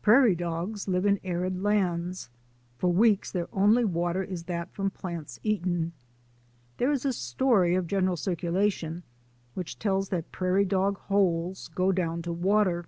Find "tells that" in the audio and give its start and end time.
9.78-10.32